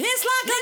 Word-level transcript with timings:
Can 0.00 0.59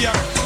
yeah. 0.00 0.37